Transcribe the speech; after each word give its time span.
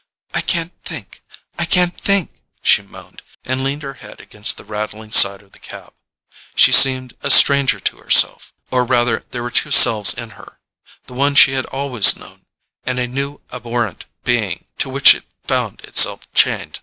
"I 0.33 0.41
can't 0.41 0.73
think—I 0.83 1.65
can't 1.65 1.95
think," 1.95 2.31
she 2.63 2.81
moaned, 2.81 3.21
and 3.45 3.63
leaned 3.63 3.83
her 3.83 3.93
head 4.01 4.19
against 4.19 4.57
the 4.57 4.63
rattling 4.65 5.11
side 5.11 5.43
of 5.43 5.51
the 5.51 5.59
cab. 5.59 5.93
She 6.55 6.71
seemed 6.71 7.13
a 7.21 7.29
stranger 7.29 7.79
to 7.81 7.97
herself, 7.97 8.51
or 8.71 8.83
rather 8.83 9.23
there 9.29 9.43
were 9.43 9.51
two 9.51 9.69
selves 9.69 10.11
in 10.15 10.31
her, 10.41 10.59
the 11.05 11.13
one 11.13 11.35
she 11.35 11.51
had 11.51 11.67
always 11.67 12.17
known, 12.17 12.47
and 12.83 12.97
a 12.97 13.05
new 13.05 13.41
abhorrent 13.51 14.07
being 14.23 14.65
to 14.79 14.89
which 14.89 15.13
it 15.13 15.23
found 15.45 15.81
itself 15.81 16.27
chained. 16.33 16.79